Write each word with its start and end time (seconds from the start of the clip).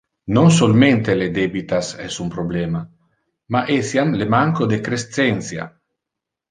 Non 0.35 0.47
solmente 0.59 1.15
le 1.19 1.27
debitas 1.41 1.93
es 2.07 2.15
un 2.25 2.29
problema, 2.37 2.81
ma 3.53 3.61
etiam 3.79 4.09
le 4.19 4.27
manco 4.37 4.63
de 4.73 4.83
crescentia. 4.89 5.63